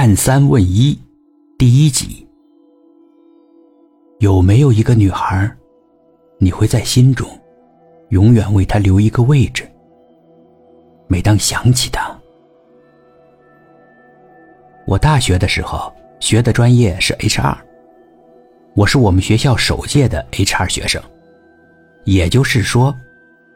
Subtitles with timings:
[0.00, 0.96] 看三问一，
[1.58, 2.24] 第一集。
[4.20, 5.52] 有没有一个女孩，
[6.38, 7.28] 你会在心中
[8.10, 9.68] 永远为她留一个位置？
[11.08, 12.16] 每当想起她，
[14.86, 17.56] 我大学的时候学的专业是 HR，
[18.76, 21.02] 我是我们学校首届的 HR 学生，
[22.04, 22.94] 也就是说，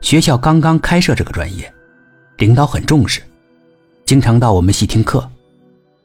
[0.00, 1.70] 学校刚刚开设这个专业，
[2.38, 3.20] 领导很重视，
[4.06, 5.30] 经常到我们系听课。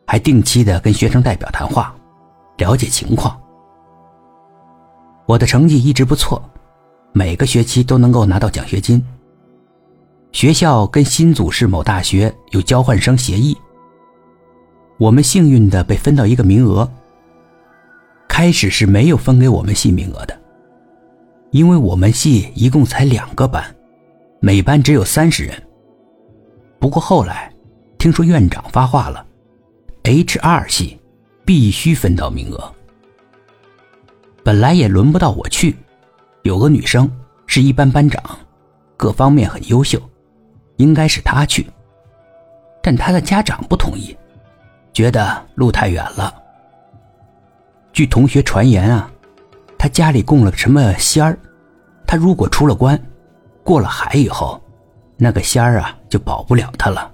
[0.06, 1.94] 还定期的跟学生代表谈话，
[2.58, 3.40] 了解情况。
[5.26, 6.42] 我的成绩一直不错，
[7.12, 9.04] 每个学期都能够拿到奖学金。
[10.32, 13.58] 学校跟新组市某大学有交换生协议，
[15.00, 16.90] 我们幸运的被分到一个名额。
[18.28, 20.38] 开始是没有分给我们系名额的，
[21.52, 23.64] 因为我们系一共才两个班，
[24.42, 25.56] 每班只有三十人。
[26.80, 27.50] 不过后来
[27.98, 29.26] 听说院长发话了。
[30.06, 31.00] H 二系
[31.44, 32.72] 必须分到名额。
[34.44, 35.76] 本来也轮不到我去，
[36.44, 37.12] 有个女生
[37.48, 38.24] 是一班班长，
[38.96, 40.00] 各方面很优秀，
[40.78, 41.66] 应该是她去。
[42.84, 44.16] 但她的家长不同意，
[44.94, 46.32] 觉得路太远了。
[47.92, 49.12] 据同学传言啊，
[49.76, 51.36] 她家里供了什么仙儿，
[52.06, 53.00] 她如果出了关，
[53.64, 54.62] 过了海以后，
[55.18, 57.12] 那个仙儿啊就保不了她了，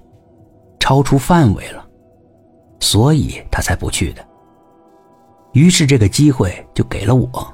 [0.78, 1.88] 超出范围了。
[2.82, 4.28] 所以他才不去的。
[5.54, 7.54] 于是这个机会就给了我。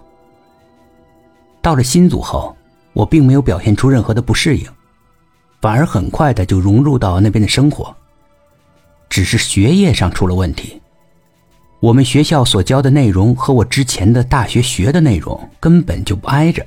[1.62, 2.56] 到了新组后，
[2.94, 4.68] 我并没有表现出任何的不适应，
[5.62, 7.96] 反而很快的就融入到那边的生活。
[9.10, 10.82] 只是学业上出了问题，
[11.80, 16.66] 我们学校所教的内容和我之前的大学学的内容根本就不挨着，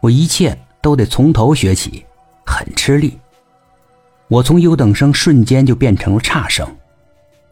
[0.00, 2.04] 我一切都得从头学起，
[2.44, 3.18] 很吃力。
[4.28, 6.66] 我从优等生瞬间就变成了差生。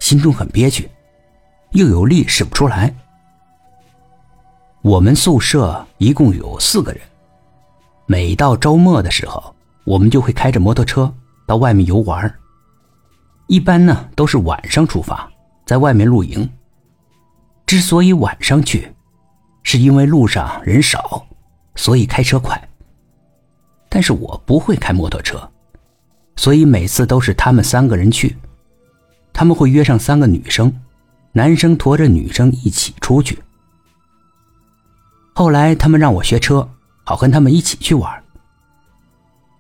[0.07, 0.89] 心中很憋屈，
[1.73, 2.95] 又有力使不出来。
[4.81, 7.01] 我们宿舍一共有四个人，
[8.07, 9.53] 每到周末的时候，
[9.83, 11.13] 我们就会开着摩托车
[11.45, 12.33] 到外面游玩。
[13.49, 15.29] 一般呢都是晚上出发，
[15.67, 16.49] 在外面露营。
[17.67, 18.95] 之所以晚上去，
[19.65, 21.27] 是因为路上人少，
[21.75, 22.57] 所以开车快。
[23.89, 25.51] 但是我不会开摩托车，
[26.37, 28.37] 所以每次都是他们三个人去。
[29.37, 30.75] 他们会约上三个女生，
[31.33, 33.39] 男生驮着女生一起出去。
[35.35, 36.67] 后来他们让我学车，
[37.05, 38.25] 好跟他们一起去玩。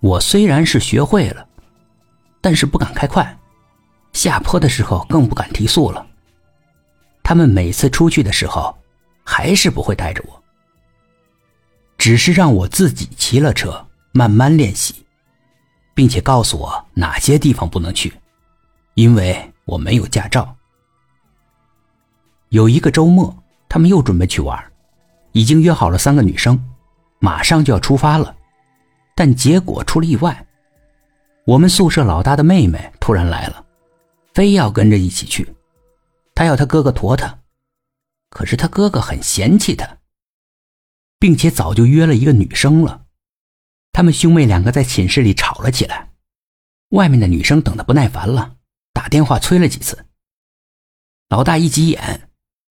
[0.00, 1.46] 我虽然是学会了，
[2.40, 3.38] 但是不敢开快，
[4.14, 6.06] 下坡的时候更不敢提速了。
[7.22, 8.74] 他们每次出去的时候，
[9.24, 10.42] 还是不会带着我，
[11.98, 15.04] 只是让我自己骑了车慢慢练习，
[15.92, 18.10] 并且告诉我哪些地方不能去，
[18.94, 19.52] 因为。
[19.66, 20.56] 我没有驾照。
[22.48, 23.36] 有一个周末，
[23.68, 24.72] 他们又准备去玩，
[25.32, 26.58] 已经约好了三个女生，
[27.18, 28.34] 马上就要出发了。
[29.14, 30.46] 但结果出了意外，
[31.44, 33.64] 我们宿舍老大的妹妹突然来了，
[34.34, 35.54] 非要跟着一起去。
[36.34, 37.38] 他要他哥哥驮他，
[38.30, 39.98] 可是他哥哥很嫌弃他，
[41.18, 43.04] 并且早就约了一个女生了。
[43.92, 46.10] 他们兄妹两个在寝室里吵了起来，
[46.90, 48.55] 外面的女生等的不耐烦了。
[49.06, 49.96] 打电话催了几次，
[51.28, 52.28] 老大一急眼，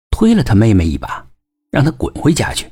[0.09, 1.23] 推了他妹妹一把，
[1.69, 2.65] 让他滚回家去。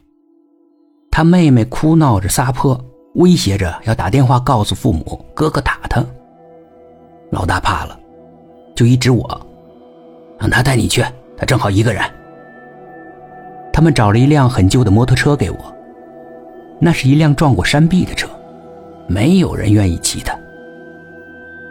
[1.12, 2.84] 他妹妹哭闹着撒泼，
[3.14, 6.04] 威胁着要打电话告诉父母哥哥打他。
[7.30, 8.00] 老大怕了，
[8.76, 9.48] 就一指我，
[10.40, 11.06] 让他带你去，
[11.38, 12.04] 他正好一个人。
[13.72, 15.76] 他们找了一辆很旧的摩托车给我，
[16.80, 18.28] 那是一辆撞过山壁的车，
[19.08, 20.36] 没有人愿意骑它。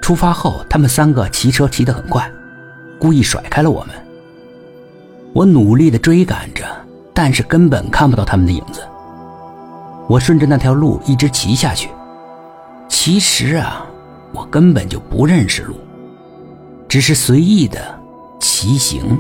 [0.01, 2.31] 出发后，他们三个骑车骑得很快，
[2.99, 3.95] 故意甩开了我们。
[5.33, 6.65] 我努力地追赶着，
[7.15, 8.81] 但是根本看不到他们的影子。
[10.09, 11.89] 我顺着那条路一直骑下去。
[12.89, 13.87] 其实啊，
[14.33, 15.77] 我根本就不认识路，
[16.89, 17.79] 只是随意的
[18.41, 19.17] 骑行。